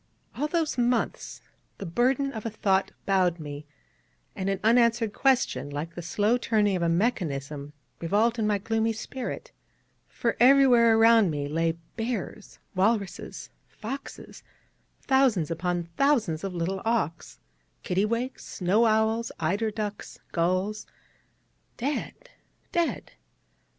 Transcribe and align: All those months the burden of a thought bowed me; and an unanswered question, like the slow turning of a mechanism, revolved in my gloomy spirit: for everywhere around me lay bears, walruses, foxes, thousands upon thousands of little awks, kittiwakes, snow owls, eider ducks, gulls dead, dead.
All 0.33 0.47
those 0.47 0.79
months 0.79 1.43
the 1.77 1.85
burden 1.85 2.31
of 2.33 2.43
a 2.43 2.49
thought 2.49 2.91
bowed 3.05 3.39
me; 3.39 3.67
and 4.35 4.49
an 4.49 4.59
unanswered 4.63 5.13
question, 5.13 5.69
like 5.69 5.93
the 5.93 6.01
slow 6.01 6.37
turning 6.39 6.75
of 6.75 6.81
a 6.81 6.89
mechanism, 6.89 7.73
revolved 7.99 8.39
in 8.39 8.47
my 8.47 8.57
gloomy 8.57 8.93
spirit: 8.93 9.51
for 10.07 10.35
everywhere 10.39 10.97
around 10.97 11.29
me 11.29 11.47
lay 11.47 11.73
bears, 11.97 12.57
walruses, 12.73 13.51
foxes, 13.67 14.41
thousands 15.03 15.51
upon 15.51 15.83
thousands 15.97 16.43
of 16.43 16.55
little 16.55 16.81
awks, 16.83 17.37
kittiwakes, 17.83 18.41
snow 18.43 18.87
owls, 18.87 19.31
eider 19.39 19.69
ducks, 19.69 20.17
gulls 20.31 20.87
dead, 21.77 22.31
dead. 22.71 23.11